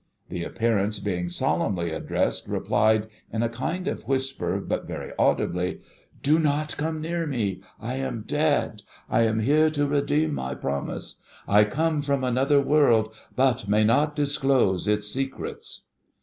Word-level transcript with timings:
The 0.29 0.43
appearance 0.43 0.97
being 0.97 1.29
solemnly 1.29 1.91
addressed, 1.91 2.47
replied, 2.47 3.07
in 3.31 3.43
a 3.43 3.49
kind 3.49 3.87
of 3.87 4.07
whisper, 4.07 4.59
but 4.59 4.87
very 4.87 5.11
audibly,' 5.19 5.81
Do 6.23 6.39
not 6.39 6.75
come 6.75 6.99
near 7.01 7.27
me. 7.27 7.61
I 7.79 7.97
am 7.97 8.23
dead. 8.25 8.81
I 9.11 9.21
am 9.27 9.41
here 9.41 9.69
to 9.69 9.85
redeem 9.85 10.33
my 10.33 10.55
promise. 10.55 11.21
I 11.47 11.65
come 11.65 12.01
from 12.01 12.23
another 12.23 12.59
world, 12.59 13.13
but 13.35 13.67
may 13.67 13.83
not 13.83 14.15
disclose 14.15 14.87
its 14.87 15.05
secrets 15.07 15.85